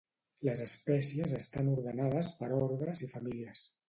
Les 0.47 0.61
espècies 0.63 1.35
estan 1.39 1.69
ordenades 1.73 2.31
per 2.39 2.49
ordres 2.61 3.05
i 3.09 3.11
famílies. 3.13 3.63